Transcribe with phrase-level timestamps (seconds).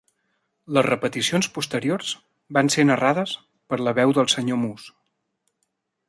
[0.77, 2.13] Les repeticions posteriors
[2.59, 3.35] van ser narrades
[3.73, 4.93] per la veu del senyor Moose.